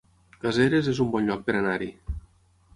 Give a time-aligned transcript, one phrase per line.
[0.45, 1.93] Caseres es un bon lloc per anar-hi